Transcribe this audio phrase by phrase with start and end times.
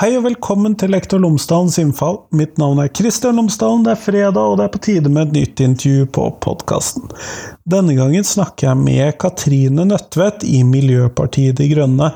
[0.00, 2.22] Hei og velkommen til Lektor Lomsdalens innfall.
[2.32, 5.34] Mitt navn er Kristian Lomsdalen, det er fredag, og det er på tide med et
[5.34, 7.10] nytt intervju på podkasten.
[7.68, 12.08] Denne gangen snakker jeg med Katrine Nødtvedt i Miljøpartiet De Grønne.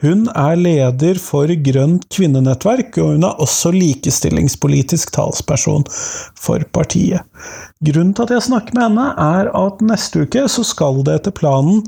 [0.00, 5.84] Hun er leder for Grønt kvinnenettverk, og hun er også likestillingspolitisk talsperson
[6.32, 7.28] for partiet.
[7.78, 11.34] Grunnen til at jeg snakker med henne, er at neste uke så skal det etter
[11.36, 11.84] planen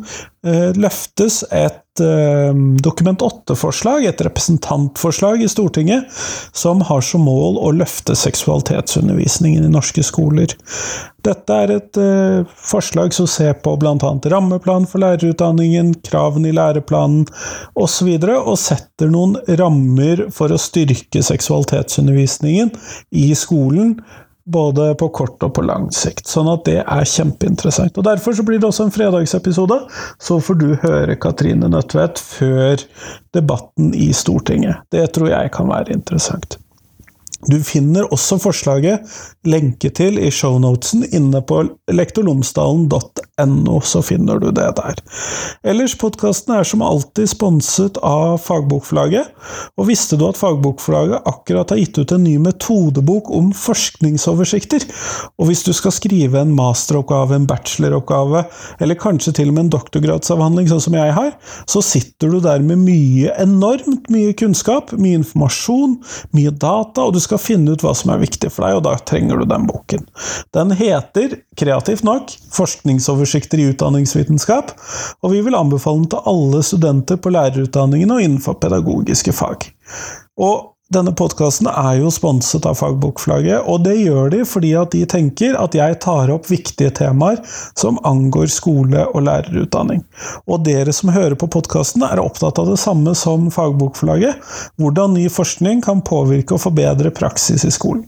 [0.46, 6.06] eh, løftes et eh, Dokument 8-forslag, et representantforslag i Stortinget,
[6.54, 10.54] som har som mål å løfte seksualitetsundervisningen i norske skoler.
[11.26, 14.14] Dette er et eh, forslag som ser på bl.a.
[14.30, 17.26] rammeplan for lærerutdanningen, kravene i læreplanen
[17.74, 22.76] osv., og, og setter noen rammer for å styrke seksualitetsundervisningen
[23.10, 23.96] i skolen
[24.52, 26.26] både på kort og på lang sikt.
[26.30, 27.98] Sånn at det er kjempeinteressant.
[27.98, 29.82] Og Derfor så blir det også en fredagsepisode.
[30.22, 32.82] Så får du høre Katrine Nødtvedt før
[33.36, 34.82] debatten i Stortinget.
[34.92, 36.58] Det tror jeg kan være interessant.
[37.48, 39.06] Du finner også forslaget
[39.48, 45.00] lenke til i shownotesen inne på lektorlomsdalen.no, så finner du det der.
[45.64, 49.30] Ellers, podkasten er som alltid sponset av Fagbokforlaget.
[49.80, 54.84] Og visste du at Fagbokforlaget akkurat har gitt ut en ny metodebok om forskningsoversikter?
[55.40, 58.44] Og hvis du skal skrive en masteroppgave, en bacheloroppgave,
[58.84, 61.32] eller kanskje til og med en doktorgradsavhandling, sånn som jeg har,
[61.64, 65.96] så sitter du der med mye, enormt mye kunnskap, mye informasjon,
[66.36, 68.96] mye data, og du skal finne ut hva som er viktig for deg, og da
[69.06, 70.02] trenger du den boken.
[70.56, 74.74] Den heter, kreativt nok, Forskningsoversikter i utdanningsvitenskap,
[75.22, 79.70] og vi vil anbefale den til alle studenter på lærerutdanningen og innenfor pedagogiske fag.
[80.40, 85.04] Og denne podkasten er jo sponset av Fagbokflagget, og det gjør de fordi at de
[85.06, 87.38] tenker at jeg tar opp viktige temaer
[87.78, 90.02] som angår skole- og lærerutdanning.
[90.50, 94.42] Og dere som hører på podkasten, er opptatt av det samme som Fagbokflagget,
[94.80, 98.06] Hvordan ny forskning kan påvirke og forbedre praksis i skolen.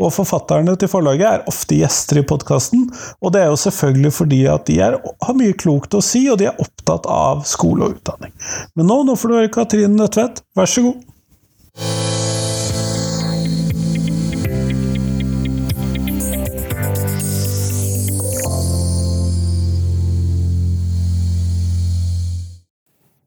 [0.00, 2.88] Og forfatterne til forlaget er ofte gjester i podkasten,
[3.20, 6.40] og det er jo selvfølgelig fordi at de er, har mye klokt å si, og
[6.40, 8.32] de er opptatt av skole og utdanning.
[8.78, 12.01] Men nå, nå får du høre Katrine Nødtvedt, vær så god.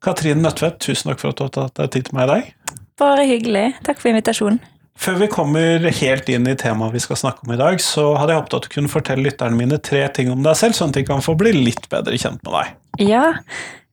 [0.05, 2.79] Katrine Nødtvedt, tusen takk for at du har tatt deg tid til meg i dag.
[3.01, 3.67] Bare hyggelig.
[3.87, 4.61] Takk for invitasjonen.
[4.95, 8.31] Før vi kommer helt inn i temaet vi skal snakke om i dag, så hadde
[8.31, 10.99] jeg håpet at du kunne fortelle lytterne mine tre ting om deg selv, sånn at
[11.01, 12.71] de kan få bli litt bedre kjent med deg.
[13.09, 13.25] Ja.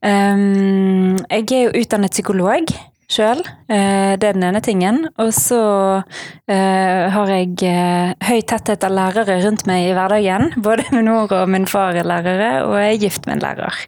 [0.02, 2.70] Um, jeg er jo utdannet psykolog
[3.12, 3.42] sjøl.
[3.66, 5.00] Uh, det er den ene tingen.
[5.22, 5.62] Og så
[5.98, 10.52] uh, har jeg uh, høy tetthet av lærere rundt meg i hverdagen.
[10.62, 13.82] Både min mor og min far er lærere, og jeg er gift med en lærer.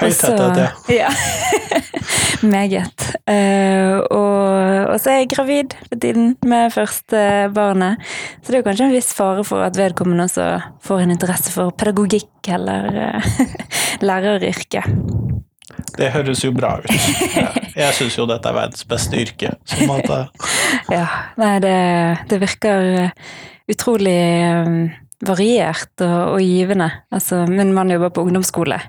[0.00, 1.10] Høy tetthet, ja.
[2.54, 3.04] Meget.
[3.30, 7.20] Uh, og, og, så er jeg gravid for tiden med første
[7.54, 8.02] barnet.
[8.42, 10.48] Så det er jo kanskje en viss fare for at vedkommende også
[10.84, 13.30] får en interesse for pedagogikk eller uh,
[14.08, 14.90] læreryrket.
[15.94, 16.90] Det høres jo bra ut.
[16.90, 19.54] Jeg, syns jo dette er verdens beste yrke.
[20.90, 21.06] ja.
[21.38, 21.78] Nei, det,
[22.30, 23.08] det virker
[23.70, 24.18] utrolig
[24.66, 24.78] um,
[25.28, 26.90] variert og, og givende.
[27.14, 28.80] Altså, min mann jobber på ungdomsskole,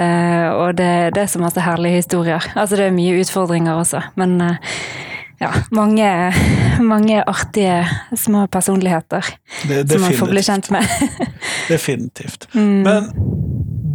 [0.00, 2.52] uh, og det, det, er så masse herlige historier.
[2.54, 4.76] Altså, det er mye utfordringer også, men uh,
[5.42, 6.08] ja, mange,
[6.92, 7.82] mange artige
[8.16, 9.26] små personligheter
[9.68, 10.96] det, som man får bli kjent med.
[11.72, 12.48] definitivt.
[12.54, 12.82] Mm.
[12.86, 13.12] Men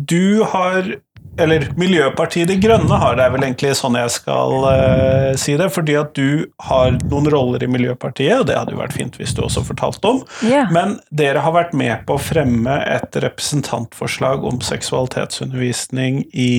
[0.07, 0.95] du har
[1.37, 5.69] eller Miljøpartiet De Grønne har det, er vel egentlig sånn jeg skal uh, si det.
[5.73, 9.35] Fordi at du har noen roller i Miljøpartiet, og det hadde jo vært fint hvis
[9.37, 10.23] du også fortalte om.
[10.45, 10.71] Yeah.
[10.73, 16.51] Men dere har vært med på å fremme et representantforslag om seksualitetsundervisning i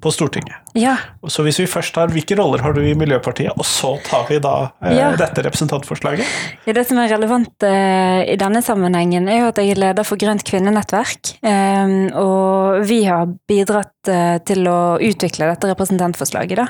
[0.00, 0.56] på Stortinget.
[0.78, 0.94] Ja.
[1.28, 4.38] Så hvis vi først tar hvilke roller har du i Miljøpartiet, og så tar vi
[4.42, 5.10] da eh, ja.
[5.18, 6.26] dette representantforslaget?
[6.68, 10.06] Ja, det som er relevant eh, i denne sammenhengen, er jo at jeg er leder
[10.06, 11.34] for Grønt kvinnenettverk.
[11.42, 16.68] Eh, og vi har bidratt eh, til å utvikle dette representantforslaget, da.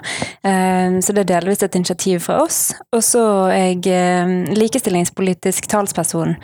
[0.48, 2.62] Ehm, så det er delvis et initiativ fra oss.
[2.96, 6.36] Og så er jeg ehm, likestillingspolitisk talsperson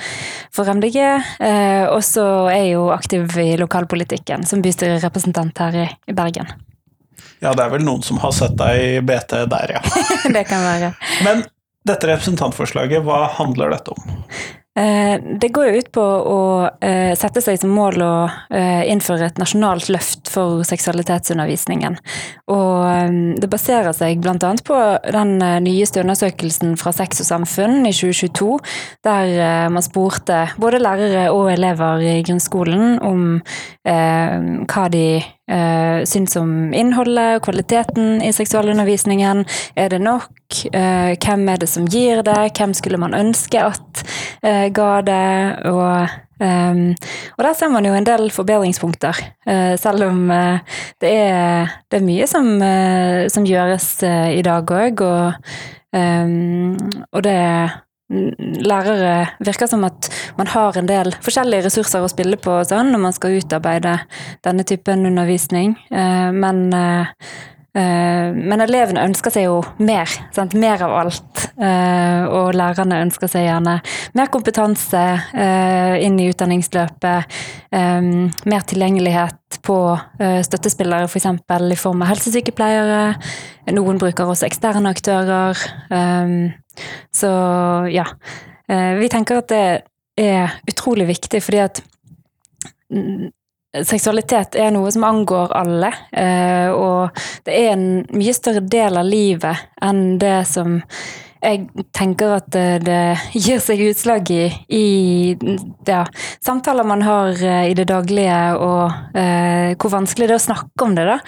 [0.54, 1.00] for MDG,
[1.40, 6.52] eh, og så er jeg jo aktiv i lokalpolitikken som bystyrerepresentant her i, i Bergen.
[7.44, 9.82] Ja, det er vel noen som har sett deg i BT der, ja.
[10.36, 10.92] det kan være.
[11.26, 11.44] Men
[11.86, 14.16] dette representantforslaget, hva handler dette om?
[14.76, 16.40] Eh, det går jo ut på å
[16.84, 18.16] eh, sette seg som mål å
[18.52, 21.96] eh, innføre et nasjonalt løft for seksualitetsundervisningen.
[22.52, 24.36] Og det baserer seg bl.a.
[24.36, 24.80] på
[25.16, 25.32] den
[25.64, 28.50] nyeste undersøkelsen fra Sex og samfunn i 2022,
[29.06, 33.24] der man spurte både lærere og elever i grunnskolen om
[33.86, 35.06] hva de
[35.50, 39.44] eh, syns om innholdet og kvaliteten i seksualundervisningen.
[39.76, 40.30] Er det nok?
[40.72, 42.38] Eh, hvem er det som gir det?
[42.56, 44.06] Hvem skulle man ønske at
[44.42, 45.26] eh, ga det?
[45.72, 46.90] Og Um,
[47.38, 49.16] og der ser man jo en del forbedringspunkter,
[49.48, 50.58] uh, selv om uh,
[51.00, 53.86] det, er, det, er, mye som, uh, som gjøres
[54.36, 55.00] i dag òg.
[55.00, 55.32] Og,
[55.96, 56.76] um,
[57.08, 57.38] og det
[58.08, 63.02] lærere virker som at man har en del forskjellige ressurser å spille på sånn, når
[63.02, 63.98] man skal utarbeide
[64.46, 65.74] denne typen undervisning.
[65.90, 67.06] Eh, men, eh,
[67.74, 70.06] eh, men elevene ønsker seg jo mer.
[70.32, 70.54] Sant?
[70.54, 71.42] Mer av alt.
[71.56, 73.78] Og lærerne ønsker seg gjerne
[74.12, 75.00] mer kompetanse
[76.04, 77.38] inn i utdanningsløpet.
[77.72, 79.78] Mer tilgjengelighet på
[80.20, 81.30] støttespillere, f.eks.
[81.48, 83.00] For i form av helsesykepleiere.
[83.72, 85.56] Noen bruker også eksterne aktører.
[87.14, 87.30] Så
[87.92, 88.06] ja.
[88.68, 89.64] Eh, vi tenker at det
[90.16, 91.82] er utrolig viktig, fordi at
[93.84, 95.90] seksualitet er noe som angår alle.
[96.12, 97.86] Eh, og det er en
[98.16, 100.78] mye større del av livet enn det som
[101.42, 103.00] jeg tenker at det
[103.36, 104.86] gir seg utslag i, i
[105.86, 106.02] ja,
[106.42, 110.86] samtaler man har eh, i det daglige, og eh, hvor vanskelig det er å snakke
[110.86, 111.06] om det.
[111.08, 111.18] da.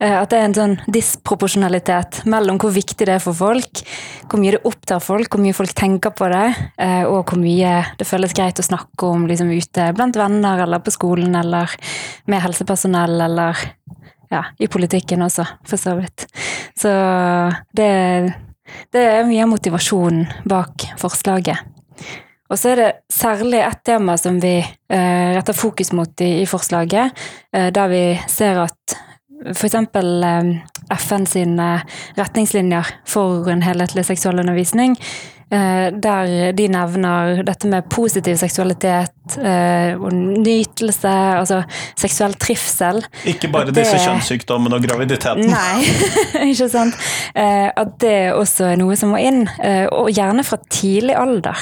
[0.00, 3.82] Eh, at det er en sånn disproporsjonalitet mellom hvor viktig det er for folk,
[4.30, 6.46] hvor mye det opptar folk, hvor mye folk tenker på det,
[6.82, 10.82] eh, og hvor mye det føles greit å snakke om liksom, ute blant venner eller
[10.84, 11.72] på skolen eller
[12.30, 13.66] med helsepersonell eller
[14.32, 16.26] ja, i politikken også, for så vidt.
[16.76, 16.90] Så
[17.76, 17.92] det
[18.94, 21.72] det er mye av motivasjonen bak forslaget.
[22.46, 26.46] Og så er det særlig ett tema som vi eh, retter fokus mot i, i
[26.46, 28.96] forslaget, eh, der vi ser at
[29.52, 29.74] f.eks.
[29.74, 30.52] Eh,
[30.96, 31.70] FN sine
[32.16, 34.94] retningslinjer for en helhetlig seksualundervisning
[35.50, 41.60] der de nevner dette med positiv seksualitet eh, og nytelse, altså
[41.98, 43.02] seksuell trivsel.
[43.28, 45.50] Ikke bare det, disse kjønnssykdommene og graviditeten.
[45.50, 45.86] Nei,
[46.50, 46.98] ikke sant.
[47.34, 49.44] Eh, at det også er noe som må inn,
[49.92, 51.60] og gjerne fra tidlig alder.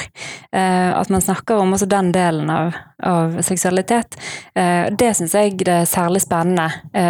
[0.55, 4.15] At man snakker om også den delen av, av seksualitet.
[4.55, 6.67] Det syns jeg det er særlig spennende,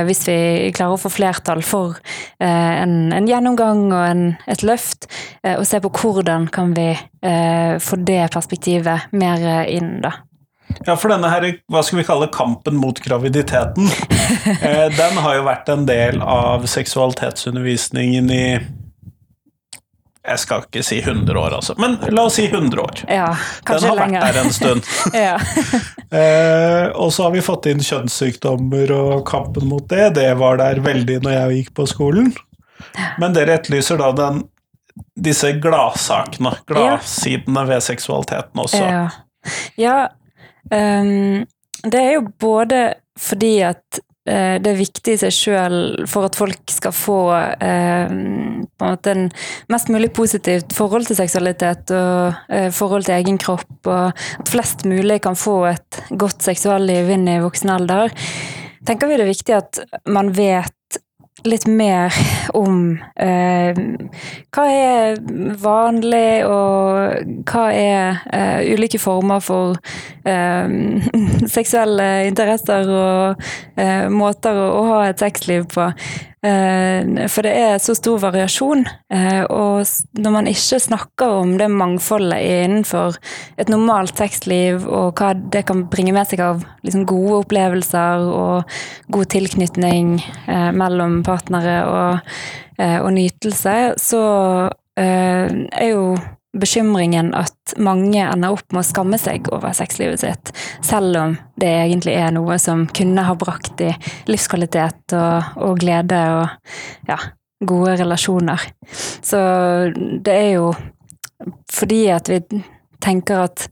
[0.08, 0.38] hvis vi
[0.76, 2.00] klarer å få flertall for
[2.44, 5.08] en, en gjennomgang og en, et løft,
[5.56, 6.90] og se på hvordan kan kan vi
[7.22, 10.14] eh, få det perspektivet mer inn, da.
[10.86, 13.86] Ja, for denne her, hva skal vi kalle kampen mot graviditeten,
[14.66, 18.48] eh, den har jo vært en del av seksualitetsundervisningen i
[20.26, 23.04] jeg skal ikke si 100 år, altså, men la oss si 100 år.
[23.14, 23.28] Ja,
[23.62, 24.24] kanskje Den har lenger.
[24.24, 24.88] vært der en stund.
[26.18, 30.16] eh, og så har vi fått inn kjønnssykdommer og kampen mot det.
[30.18, 32.34] Det var der veldig når jeg gikk på skolen.
[33.22, 34.42] Men dere etterlyser da den
[35.16, 38.82] disse gladsakene, gladsidene ved seksualiteten også.
[38.82, 39.06] Ja,
[39.80, 40.00] ja
[40.72, 41.46] um,
[41.86, 42.82] det er jo både
[43.20, 45.78] fordi at uh, det er viktig i seg sjøl
[46.12, 49.28] for at folk skal få uh, på en måte en
[49.72, 54.86] mest mulig positivt forhold til seksualitet og uh, forhold til egen kropp, og at flest
[54.90, 58.16] mulig kan få et godt seksualliv inn i voksen alder.
[58.86, 60.76] Tenker vi det er viktig at man vet
[61.46, 62.14] litt mer
[62.58, 63.78] om eh,
[64.56, 65.20] hva er
[65.62, 69.78] vanlig, og hva er eh, ulike former for
[70.26, 70.76] eh,
[71.58, 73.46] seksuelle interesser og
[73.80, 75.90] eh, måter å, å, ha et sexliv på.
[76.46, 79.86] Eh, for det er så stor variasjon, eh, og
[80.20, 83.18] når man ikke snakker om det mangfoldet innenfor
[83.62, 88.78] et normalt sexliv, og hva det kan bringe med seg av liksom gode opplevelser og
[89.16, 92.38] god tilknytning eh, mellom partnere og,
[92.78, 94.24] og nytelse, så
[94.96, 96.16] er jo
[96.60, 100.52] bekymringen at mange ender opp med å skamme seg over sexlivet sitt,
[100.86, 103.92] selv om det egentlig er noe som kunne ha brakt i
[104.30, 107.20] livskvalitet og, og glede og ja,
[107.66, 108.70] gode relasjoner.
[109.22, 109.40] Så
[109.96, 110.72] det er jo
[111.72, 112.40] fordi at vi
[113.04, 113.68] tenker at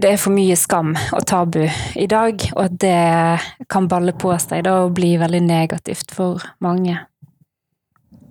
[0.00, 4.34] det er for mye skam og tabu i dag, og at det kan balle på
[4.42, 6.98] seg da og bli veldig negativt for mange.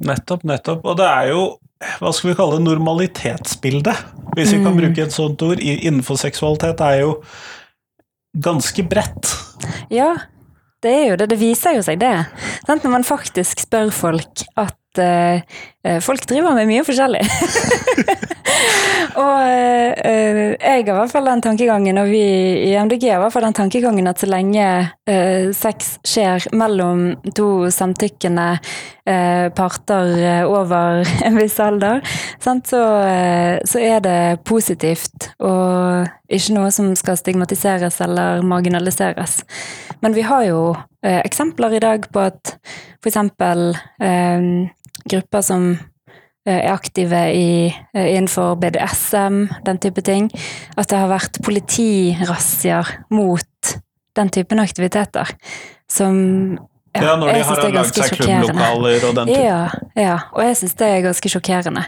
[0.03, 0.83] Nettopp, nettopp.
[0.83, 1.43] Og det er jo
[2.01, 4.79] hva skal vi kalle normalitetsbildet, hvis vi kan mm.
[4.81, 7.17] bruke et sånt ord, innenfor seksualitet, er jo
[8.33, 9.33] ganske bredt.
[9.93, 10.13] Ja,
[10.83, 11.29] det er jo det.
[11.31, 12.15] Det viser jo seg, det.
[12.67, 17.21] Når man faktisk spør folk at uh, folk driver med mye forskjellig.
[19.23, 22.23] og uh, jeg har i hvert fall den tankegangen, og vi
[22.69, 24.67] i MDG har i hvert fall den tankegangen at så lenge
[25.09, 28.49] uh, sex skjer mellom to samtykkende
[29.03, 31.97] parter over en viss alder,
[32.39, 32.79] sant, så,
[33.67, 39.41] så er det positivt og ikke noe som skal stigmatiseres eller marginaliseres.
[39.99, 40.61] Men vi har jo
[41.03, 42.55] eksempler i dag på at
[43.03, 43.17] f.eks.
[43.99, 44.69] Eh,
[45.09, 45.73] grupper som
[46.45, 50.31] Eh, er aktive i, eh, innenfor BDSM, den type ting.
[50.77, 53.77] At det har vært politirazziaer mot
[54.15, 55.29] den typen aktiviteter.
[55.87, 56.59] Som
[56.95, 59.45] ja, ja når de har lagd seg klubblokaler og den typen.
[59.45, 61.85] Ja, ja, og jeg syns det er ganske sjokkerende.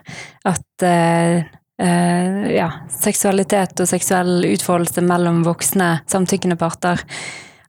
[0.47, 1.43] At uh,
[1.83, 7.03] uh, ja, seksualitet og seksuell utfoldelse mellom voksne, samtykkende parter,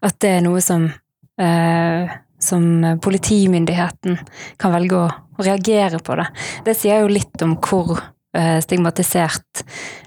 [0.07, 4.19] at det er noe som uh, som politimyndigheten
[4.61, 6.25] kan velge å, reagere på det.
[6.65, 7.99] Det sier jo litt om hvor
[8.33, 9.67] eh, stigmatisert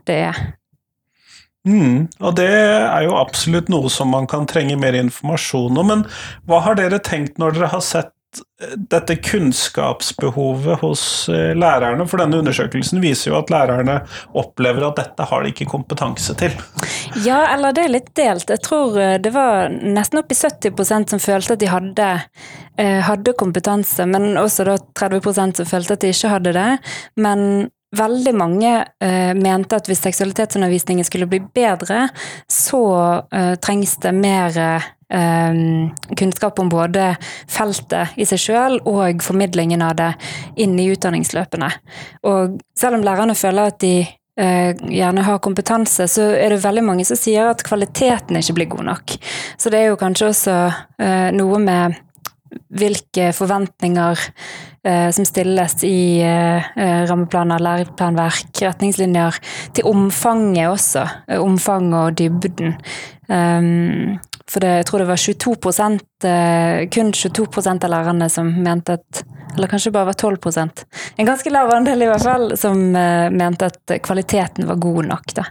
[0.09, 0.39] det er.
[1.69, 5.91] Mm, og det er jo absolutt noe som man kan trenge mer informasjon om.
[5.91, 6.01] Men
[6.49, 8.09] hva har dere tenkt når dere har sett
[8.75, 12.05] dette kunnskapsbehovet hos eh, lærerne?
[12.07, 13.99] For denne undersøkelsen viser jo at lærerne
[14.37, 16.53] opplever at dette har de ikke kompetanse til.
[17.25, 18.51] Ja, eller det er litt delt.
[18.51, 22.11] Jeg tror eh, det var nesten oppi 70% som følte at de hadde,
[22.77, 26.69] eh, hadde kompetanse, men også da 30% som følte at de ikke hadde det.
[27.17, 28.71] Men veldig mange
[29.33, 32.03] mente at hvis seksualitetsundervisningen skulle bli bedre,
[32.45, 32.81] så
[33.65, 37.15] trengs det mer uh, kunnskap om både
[37.49, 40.09] feltet i seg sjøl og formidlingen av det
[40.61, 41.69] inn i utdanningsløpene.
[42.29, 43.95] Og selv om lærerne føler at de
[44.39, 48.85] gjerne har kompetanse, så er det veldig mange som sier at kvaliteten ikke blir god
[48.91, 49.15] nok.
[49.57, 50.59] Så det er jo kanskje også
[51.35, 51.97] noe med
[52.79, 54.21] hvilke forventninger
[54.83, 59.39] eh, som stilles i eh, eh, rammeplaner, læreplanverk, retningslinjer,
[59.75, 61.05] til omfanget også.
[61.27, 62.75] Eh, omfanget og dybden.
[63.29, 64.17] Um,
[64.49, 65.53] for det, jeg tror det var 22
[66.25, 69.23] eh, kun 22% av lærerne som mente at
[69.55, 70.83] Eller kanskje bare var 12%
[71.17, 75.33] En ganske lav andel i hvert fall, som uh, mente at kvaliteten var god nok.
[75.35, 75.45] da,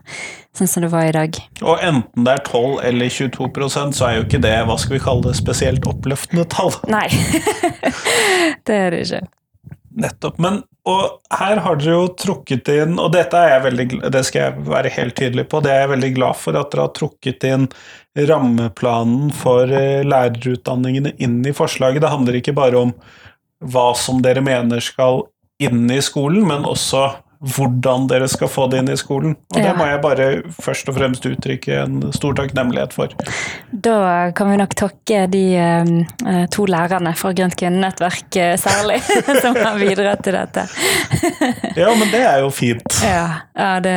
[0.56, 1.38] Sånn som det var i dag.
[1.62, 5.02] Og enten det er 12 eller 22% så er jo ikke det hva skal vi
[5.04, 6.72] kalle det, spesielt oppløftende tall.
[6.90, 7.06] Nei,
[8.66, 9.26] det er det ikke.
[9.98, 10.38] Nettopp.
[10.42, 14.44] Men og her har dere jo trukket inn, og dette er jeg veldig, det skal
[14.46, 17.44] jeg være helt tydelig på, det er jeg veldig glad for at dere har trukket
[17.48, 17.66] inn
[18.28, 22.02] rammeplanen for eh, lærerutdanningene inn i forslaget.
[22.02, 22.94] Det handler ikke bare om
[23.68, 25.26] hva som dere mener skal
[25.62, 27.04] inn i skolen, men også
[27.38, 29.36] hvordan dere skal få det inn i skolen.
[29.54, 29.68] Og ja.
[29.68, 30.26] det må jeg bare
[30.58, 33.14] først og fremst uttrykke en stor takknemlighet for.
[33.70, 33.98] Da
[34.36, 38.98] kan vi nok takke de uh, to lærerne fra Grønt kvinnenettverk uh, særlig,
[39.44, 40.66] som har bidratt til dette.
[41.78, 42.86] ja, men det er jo fint.
[43.08, 43.94] Ja, ja det,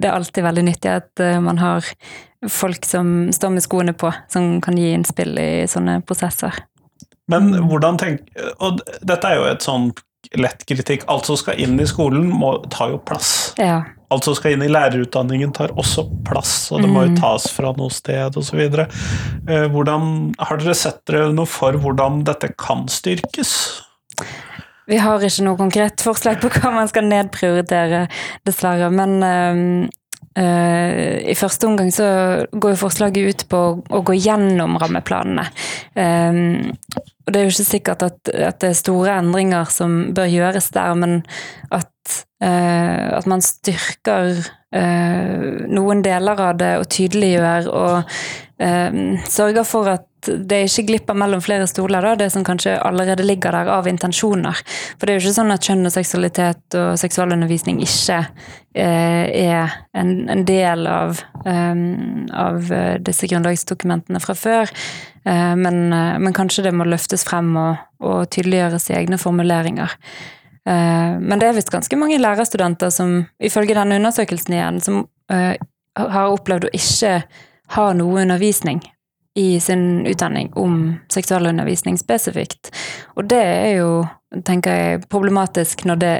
[0.00, 1.84] det, er alltid veldig nyttig at uh, man har
[2.48, 6.54] folk som står med skoene på, som kan gi innspill i sånne prosesser.
[7.28, 8.22] Men hvordan tenk...
[8.64, 9.90] Og dette er jo et sånn
[10.38, 11.06] lett kritikk.
[11.08, 13.54] Alt som skal inn i skolen, må, tar jo plass.
[13.60, 13.82] Ja.
[14.12, 17.18] Alt som skal inn i lærerutdanningen, tar også plass, og det må jo mm.
[17.20, 18.62] tas fra noe sted osv.
[18.64, 20.08] Eh, hvordan
[20.40, 23.52] har dere sett dere noe for hvordan dette kan styrkes?
[24.88, 28.06] Vi har ikke noe konkret forslag på hva man skal nedprioritere,
[28.48, 28.88] dessverre.
[28.88, 29.60] Men øh,
[30.40, 32.08] øh, I første omgang så
[32.52, 35.44] går jo forslaget ut på å gå gjennom rammeplanene.
[35.92, 36.72] Um,
[37.28, 40.70] og det er jo ikke sikkert at, at, det er store endringer som bør gjøres
[40.72, 41.18] der, men
[41.68, 41.92] at,
[42.40, 44.30] uh, at man styrker
[44.72, 48.14] uh, noen deler av det og tydeliggjør og
[48.58, 53.54] sørger for at det ikke glipper mellom flere stoler, da, det som kanskje allerede ligger
[53.54, 54.58] der av intensjoner.
[54.98, 58.18] For det er jo ikke sånn at kjønn og seksualitet og seksualundervisning ikke
[58.74, 62.66] eh, er en, en, del av, um, av
[63.06, 64.74] disse grunnlagsdokumentene fra før.
[65.28, 69.94] Eh, men, eh, men, kanskje det må løftes frem og, og tydeliggjøres i egne formuleringer.
[70.68, 75.54] Eh, men det er visst ganske mange lærerstudenter som, ifølge denne undersøkelsen igjen, som eh,
[75.98, 77.20] har opplevd å ikke
[77.74, 78.82] ha noe undervisning
[79.38, 82.72] i sin utdanning om seksualundervisning spesifikt.
[83.14, 83.90] Og det er jo,
[84.44, 86.14] tenker jeg, problematisk når det,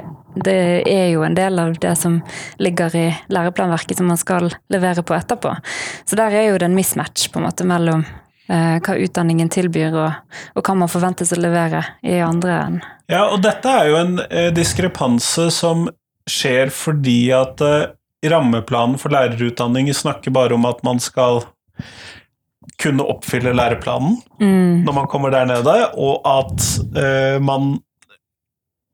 [0.45, 2.21] det er jo en del av det som
[2.62, 5.57] ligger i læreplanverket som man skal levere på etterpå.
[6.07, 9.99] Så der er jo det en mismatch på en måte mellom eh, hva utdanningen tilbyr,
[9.99, 13.99] og, og, hva man forventes å levere i andre enn Ja, og dette er jo
[13.99, 15.88] en eh, diskrepanse som
[16.28, 17.88] skjer fordi at eh,
[18.26, 21.44] rammeplanen for lærerutdanning snakker bare om at man skal
[22.82, 24.84] kunne oppfylle læreplanen mm.
[24.87, 27.78] når man kommer der nede, og at uh, man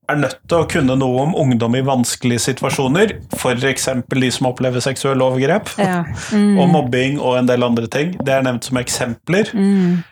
[0.08, 3.88] er nødt til å kunne noe om ungdom i vanskelige situasjoner, f.eks.
[4.12, 6.02] de som opplever seksuelle overgrep, Ja.
[6.34, 6.58] Mm.
[6.58, 8.14] og mobbing og en del andre ting.
[8.20, 9.50] Det er nevnt som eksempler.
[9.54, 10.02] Mm.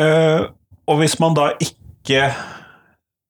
[0.00, 0.48] Uh,
[0.88, 2.30] og hvis man da ikke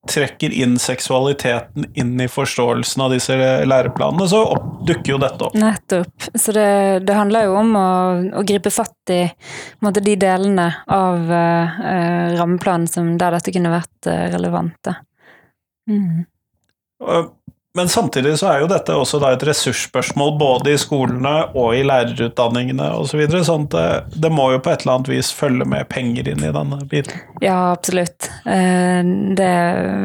[0.09, 4.41] trekker inn seksualiteten inn i forståelsen av disse læreplanene, så
[4.83, 5.55] dukker jo dette opp.
[5.55, 6.27] Nettopp.
[6.35, 6.67] Så det,
[7.07, 7.91] det handler jo om å,
[8.41, 9.21] å gripe fatt i
[9.83, 14.91] måte, de delene av eh, eh, rammeplanen som, der dette kunne vært uh, relevante.
[14.91, 14.99] da.
[15.89, 16.25] Mm.
[17.73, 21.83] Eh, Men samtidig så er jo dette også et ressursspørsmål både i skolene og i
[21.83, 23.09] lærerutdanningene osv.
[23.13, 25.89] Så videre, sånn at det, det må jo på et eller annet vis følge med
[25.89, 27.13] penger inn i denne biten.
[27.41, 28.29] Ja, absolutt.
[28.45, 29.01] Eh,
[29.33, 29.53] Det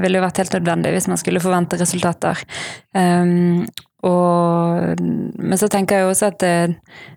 [0.03, 2.39] ville jo vært helt nødvendig hvis man skulle forvente resultater.
[4.07, 6.52] Og, men så tenker jeg også at det,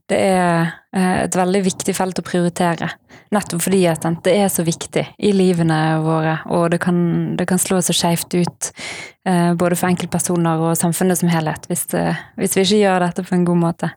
[0.09, 2.89] det er eh, et veldig viktig felt å prioritere.
[3.31, 6.97] Nettopp fordi at det er så viktig i livene våre, og det kan,
[7.38, 8.71] det kan slå så skeivt ut.
[9.29, 11.85] eh, Både for enkeltpersoner og samfunnet som helhet, hvis,
[12.41, 13.91] hvis vi ikke gjør dette på en god måte.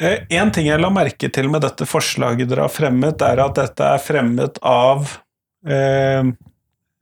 [0.00, 3.54] Eh, En ting jeg la merke til med dette forslaget dere har fremmet, er at
[3.62, 5.06] dette er fremmet av
[5.70, 6.34] eh,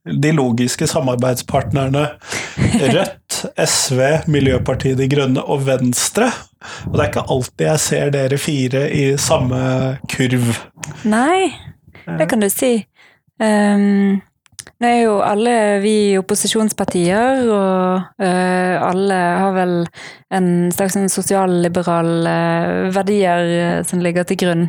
[0.03, 2.07] de logiske samarbeidspartnerne
[2.79, 6.29] Rødt, SV, Miljøpartiet De Grønne og Venstre.
[6.87, 9.61] Og det er ikke alltid jeg ser dere fire i samme
[10.11, 10.51] kurv.
[11.07, 11.53] Nei,
[12.19, 12.75] det kan du si.
[13.39, 14.21] Um,
[14.83, 19.75] nå er jo alle vi opposisjonspartier, og eh, alle har vel
[20.33, 24.65] en slags sånn sosialliberal uh, verdier eh, som ligger til grunn.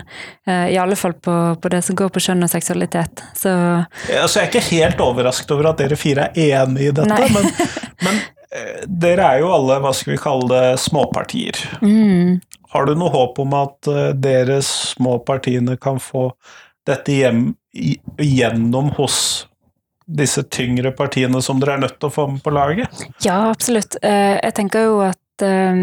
[0.47, 3.25] eh, I alle fall på, på det som går på kjønn og seksualitet.
[3.35, 7.31] Så Altså, jeg er ikke helt overrasket over at dere fire er enige i dette,
[7.35, 7.49] men,
[8.07, 8.21] men
[8.53, 11.59] eh, dere er jo alle, hva skal vi kalle det, småpartier.
[11.83, 12.39] mm,
[12.75, 16.31] Har du noe håp om at eh, dere små partiene kan få
[16.87, 17.49] dette hjem,
[18.21, 19.49] gjennom hos
[20.07, 23.05] disse tyngre partiene som dere er nødt til å få med på laget?
[23.25, 23.97] Ja, absolutt.
[24.03, 25.79] Eh, Jeg tenker jo at eh,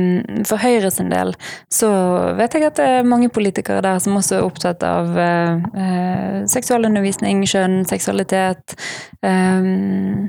[0.48, 1.34] for Høyre sin del
[1.74, 1.90] så
[2.38, 6.38] vet jeg at det er mange politikere der som også er opptatt av eh, eh,
[6.54, 8.78] seksualundervisning, kjønn, seksualitet.
[9.26, 9.72] eh,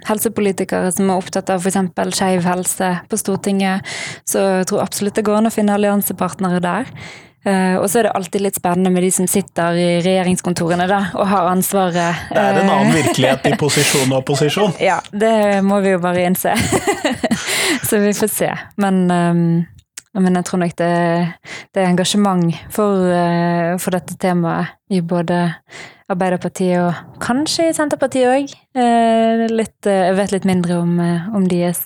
[0.09, 2.17] Helsepolitikere som er opptatt av f.eks.
[2.17, 3.85] skeiv helse på Stortinget.
[4.25, 6.89] Så jeg tror absolutt det går an å finne alliansepartnere der.
[7.43, 11.00] Eh, og så er det alltid litt spennende med de som sitter i regjeringskontorene da,
[11.19, 12.28] og har ansvaret.
[12.31, 14.76] Det er en eh, annen virkelighet i posisjon og opposisjon.
[14.83, 16.55] ja, det må vi jo bare innse.
[17.89, 18.50] så vi får se.
[18.83, 19.43] Men, um,
[20.23, 20.93] men jeg tror nok det,
[21.75, 25.49] det er engasjement for, uh, for dette temaet i både
[26.13, 28.50] Arbeiderpartiet og kanskje i Senterpartiet òg.
[28.76, 30.99] jeg vet litt mindre om,
[31.33, 31.81] om deres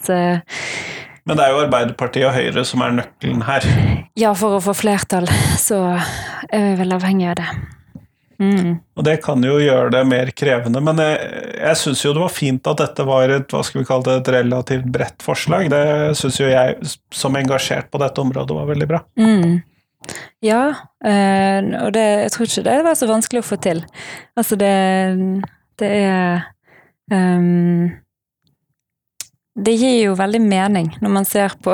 [1.26, 3.64] Men det er jo Arbeiderpartiet og Høyre som er nøkkelen her.
[4.18, 5.26] Ja, for å få flertall,
[5.58, 5.80] så
[6.48, 7.48] er vi vel avhengig av det.
[8.36, 8.76] Mm.
[8.94, 12.34] Og det kan jo gjøre det mer krevende, men jeg, jeg syns jo det var
[12.34, 15.70] fint at dette var et hva skal vi kalle det, et relativt bredt forslag.
[15.72, 15.84] Det
[16.20, 16.76] syns jo jeg,
[17.14, 19.02] som engasjert på dette området, var veldig bra.
[19.18, 19.56] Mm.
[20.44, 20.62] Ja,
[21.02, 23.82] øh, og det, jeg tror ikke det var så vanskelig å få til.
[24.38, 24.74] Altså, det,
[25.80, 26.44] det er
[27.10, 27.96] ehm,
[29.56, 31.72] Det gir jo veldig mening når man ser på,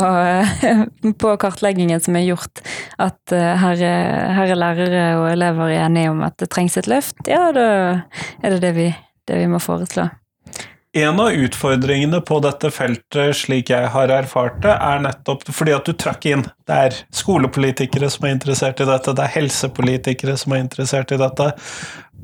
[1.23, 2.63] på kartleggingen som er gjort,
[3.03, 6.91] at eh, her, er, her er lærere og elever enige om at det trengs et
[6.91, 7.19] løft.
[7.27, 7.69] Ja, da
[8.39, 8.91] er det det vi,
[9.27, 10.07] det vi må foreslå.
[10.95, 15.87] En av utfordringene på dette feltet, slik jeg har erfart det, er nettopp fordi at
[15.89, 16.43] du trakk inn.
[16.69, 21.19] Det er skolepolitikere som er interessert i dette, det er helsepolitikere som er interessert i
[21.23, 21.47] dette.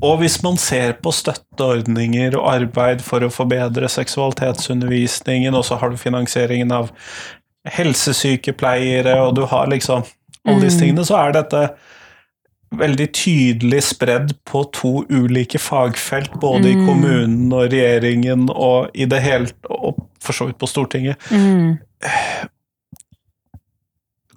[0.02, 5.90] Og hvis man ser på støtteordninger og arbeid for å forbedre seksualitetsundervisningen, og så har
[5.90, 6.92] du finansieringen av
[7.68, 10.04] helsesykepleiere, og du har liksom
[10.46, 10.82] alle disse Mm.
[10.84, 11.70] tingene, så er dette
[12.78, 16.87] veldig tydelig spredd på to ulike fagfelt, både i Mm.
[16.87, 21.16] kommunen og regjeringen og i det hele og for så vidt på Stortinget.
[21.30, 21.78] Mm.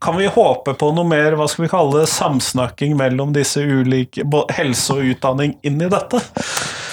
[0.02, 4.26] Kan vi håpe på noe mer hva skal vi kalle det, samsnakking mellom disse ulike
[4.58, 6.22] helse og utdanning inn i dette?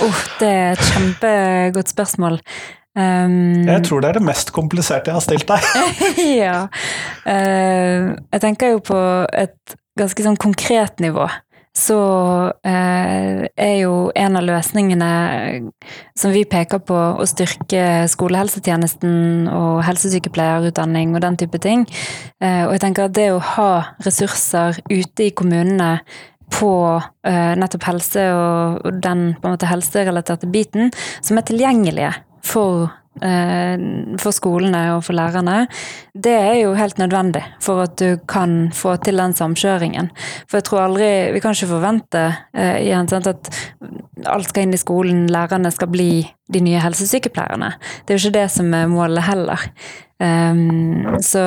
[0.05, 2.37] Oh, det er et kjempegodt spørsmål.
[2.99, 5.65] Um, Jeg tror det er det mest kompliserte jeg har stilt deg.
[6.43, 6.59] ja.
[7.25, 9.01] Uh, jeg tenker jo på
[9.33, 11.31] et ganske sånn konkret nivå.
[11.79, 11.99] Så
[12.67, 15.11] eh, er jo en av løsningene
[16.19, 21.87] som vi peker på, å styrke skolehelsetjenesten og helsesykepleierutdanning og den type ting.
[22.43, 23.71] Eh, og jeg tenker at det å ha
[24.07, 25.99] ressurser ute i kommunene
[26.55, 26.73] på
[27.29, 30.91] eh, nettopp helse og, og den måte helserelaterte biten,
[31.23, 32.15] som er tilgjengelige
[32.49, 35.67] for, eh, for skolene og for lærerne,
[36.15, 40.11] det er jo helt nødvendig for at du kan få til den samkjøringen.
[40.49, 43.51] For jeg tror aldri Vi kan ikke forvente eh, igjen sant, at
[44.27, 46.11] alt skal inn i skolen, lærerne skal bli
[46.53, 47.73] de nye helsesykepleierne.
[48.05, 49.65] Det er jo ikke det som er målet heller.
[50.19, 51.43] Um, så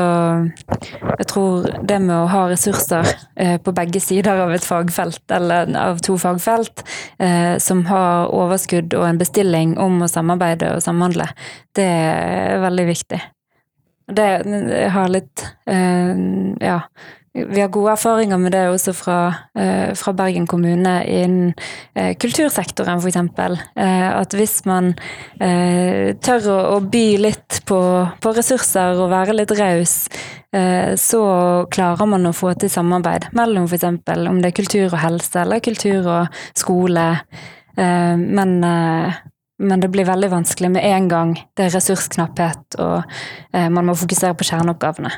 [1.20, 5.74] jeg tror det med å ha ressurser uh, på begge sider av et fagfelt, eller
[5.76, 6.86] av to fagfelt,
[7.20, 11.28] uh, som har overskudd og en bestilling om å samarbeide og samhandle,
[11.76, 13.22] det er veldig viktig.
[14.12, 14.30] Det
[14.92, 16.16] har litt uh,
[16.64, 16.80] Ja
[17.34, 19.18] vi har gode erfaringer med det også fra,
[19.56, 21.54] eh, fra Bergen kommune innen
[21.96, 23.16] eh, kultursektoren, f.eks.
[23.80, 24.94] Eh, at hvis man
[25.40, 27.80] tør å, å, by litt på,
[28.22, 29.96] på, ressurser og være litt raus,
[31.00, 31.22] så
[31.72, 33.86] klarer man å få til samarbeid mellom f.eks.
[33.88, 37.06] om det er kultur og helse eller kultur og skole.
[37.80, 38.54] Men
[39.62, 43.16] men det blir veldig vanskelig med en gang det er ressursknapphet og
[43.54, 45.14] man må fokusere på kjerneoppgavene.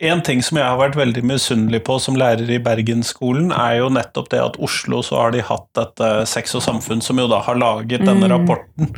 [0.00, 3.90] En ting som jeg har vært veldig misunnelig på som lærer i Bergensskolen, er jo
[3.92, 7.42] nettopp det at Oslo så har de hatt dette Sex og samfunn, som jo da
[7.44, 8.32] har laget denne mm.
[8.32, 8.94] rapporten.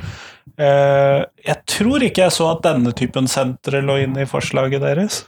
[0.60, 5.22] Eh, jeg tror ikke jeg så at denne typen sentre lå inne i forslaget deres.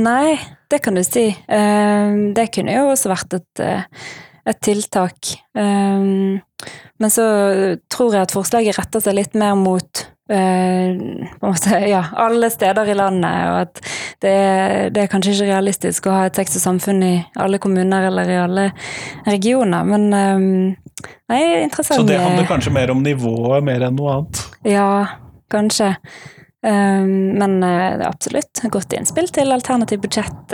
[0.00, 0.38] Nei,
[0.70, 1.28] det kan du si.
[1.30, 4.06] Eh, det kunne jo også vært et, eh,
[4.50, 5.36] et tiltak.
[5.54, 7.26] Men så
[7.92, 13.46] tror jeg at forslaget retter seg litt mer mot måte, ja, alle steder i landet,
[13.50, 13.80] og at
[14.22, 14.34] det,
[14.94, 18.30] det, er kanskje ikke realistisk å ha et sex og samfunn i alle kommuner eller
[18.30, 18.66] i alle
[19.26, 22.02] regioner, men nei, interessant.
[22.02, 24.44] Så det handler kanskje mer om nivået mer enn noe annet?
[24.68, 24.90] Ja,
[25.50, 25.96] kanskje.
[26.60, 30.52] Men det er absolutt godt innspill til alternativt budsjett.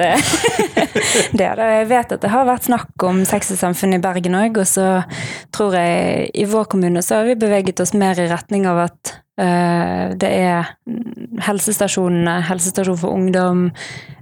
[1.38, 1.62] det er.
[1.80, 4.70] Jeg vet at det har vært snakk om sex og samfunn i Bergen òg, og
[4.70, 4.88] så
[5.52, 9.16] tror jeg i vår kommune så har vi beveget oss mer i retning av at
[9.16, 10.70] Eh, det er
[11.44, 13.66] helsestasjonene, helsestasjon for ungdom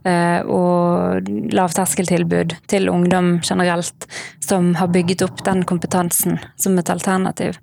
[0.06, 4.08] eh, og lavterskeltilbud til ungdom generelt,
[4.44, 7.60] som har bygget opp den kompetansen som et alternativ.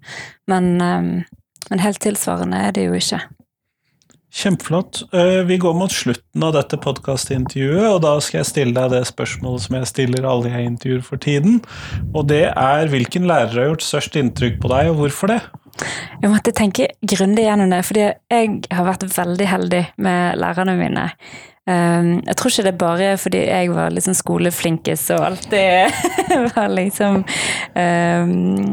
[0.48, 1.38] Men, eh,
[1.70, 3.22] men helt tilsvarende er det jo ikke.
[4.32, 5.02] Kjempeflott.
[5.44, 9.66] Vi går mot slutten av dette podkastintervjuet, og da skal jeg stille deg det spørsmålet
[9.66, 11.58] som jeg stiller alle jeg intervjuer for tiden.
[12.16, 15.42] Og det er hvilken lærer har gjort størst inntrykk på deg, og hvorfor det?
[16.22, 21.08] Jeg måtte tenke grundig gjennom det, fordi jeg har vært veldig heldig med lærerne mine.
[21.70, 25.94] Um, jeg tror ikke det er bare fordi jeg var liksom skoleflinkest og alltid
[26.56, 28.32] var liksom um,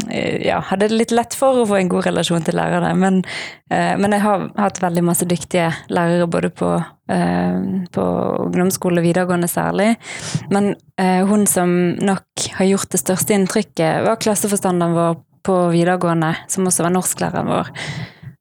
[0.09, 2.95] Ja, hadde det litt lett for å få en god relasjon til lærerne.
[2.97, 3.21] Men,
[3.69, 7.61] uh, men jeg har hatt veldig masse dyktige lærere både på, uh,
[7.93, 8.09] på
[8.47, 9.91] ungdomsskole og videregående særlig.
[10.49, 16.35] Men uh, hun som nok har gjort det største inntrykket, var klasseforstanderen vår på videregående,
[16.51, 17.73] som også var norsklæreren vår.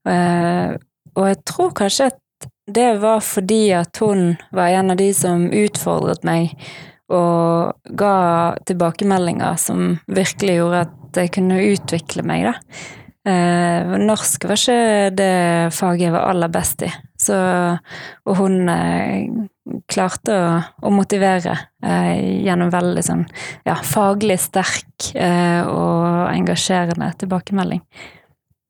[0.08, 0.76] Eh,
[1.18, 5.48] og jeg tror kanskje at det var fordi at hun var en av de som
[5.56, 6.54] utfordret meg
[7.08, 8.16] og ga
[8.68, 12.56] tilbakemeldinger som virkelig gjorde at jeg kunne utvikle meg, da.
[13.28, 15.34] Eh, norsk var ikke det
[15.76, 17.36] faget jeg var aller best i, så,
[18.24, 19.26] og hun eh,
[19.92, 20.52] klarte å,
[20.88, 23.26] å motivere eh, gjennom veldig sånn
[23.68, 27.84] ja, faglig sterk eh, og engasjerende tilbakemelding.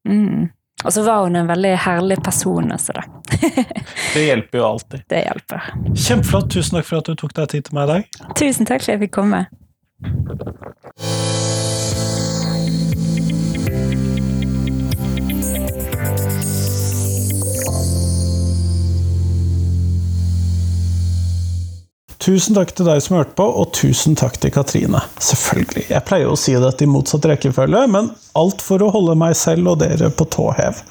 [0.10, 0.48] Mm.
[0.86, 3.04] Og så var hun en veldig herlig person Altså da.
[4.14, 5.06] det hjelper jo alltid.
[5.10, 5.72] Det hjelper.
[5.94, 6.52] Kjempeflott.
[6.54, 8.28] Tusen takk for at du tok deg tid til meg i dag.
[8.38, 9.46] Tusen takk for at jeg fikk komme.
[22.28, 25.00] Tusen takk til deg som hørte på, og tusen takk til Katrine.
[25.24, 25.86] Selvfølgelig.
[25.94, 29.72] Jeg pleier å si dette i motsatt rekkefølge, men alt for å holde meg selv
[29.72, 30.82] og dere på tå hev.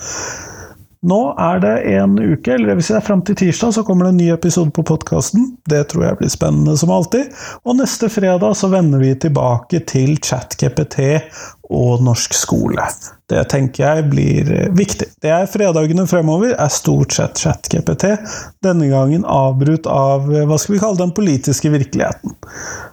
[1.07, 3.85] Nå er det en uke, eller det vil si det er fram til tirsdag, så
[3.85, 5.51] kommer det en ny episode på podkasten.
[5.69, 7.29] Det tror jeg blir spennende som alltid.
[7.69, 10.99] Og neste fredag så vender vi tilbake til ChatGPT
[11.73, 12.85] og norsk skole.
[13.27, 15.09] Det tenker jeg blir eh, viktig.
[15.23, 18.13] Det er fredagene fremover er stort sett ChatGPT,
[18.63, 22.37] denne gangen avbrutt av eh, hva skal vi kalle den politiske virkeligheten.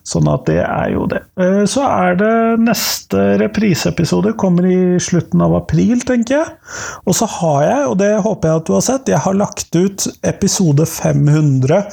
[0.04, 1.22] Sånn at det er jo det.
[1.38, 2.34] Eh, så er det
[2.66, 6.56] neste repriseepisode, kommer i slutten av april, tenker jeg.
[7.06, 9.78] Og så har jeg, og det håper jeg at du har sett, jeg har lagt
[9.78, 11.84] ut episode 500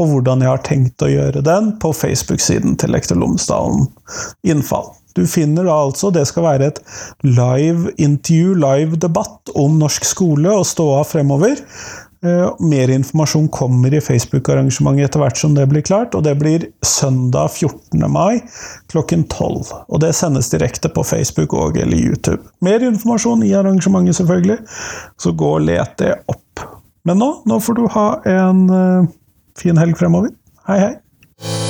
[0.00, 3.90] og hvordan jeg har tenkt å gjøre den, på Facebook-siden til Lektor Lomsdalen
[4.48, 4.88] Innfall.
[5.20, 6.78] Du finner da altså Det skal være et
[7.26, 11.60] live intervju, live debatt om norsk skole og ståa fremover.
[12.24, 16.66] Uh, mer informasjon kommer i Facebook-arrangementet etter hvert som det blir klart, og det blir
[16.84, 18.04] søndag 14.
[18.12, 18.42] mai
[18.92, 19.72] klokken 12.
[19.88, 22.42] Og det sendes direkte på Facebook og eller YouTube.
[22.64, 24.60] Mer informasjon i arrangementet, selvfølgelig,
[25.20, 26.64] så gå og let det opp.
[27.08, 29.10] Men nå, nå får du ha en uh,
[29.60, 30.32] fin helg fremover.
[30.68, 31.69] Hei, hei!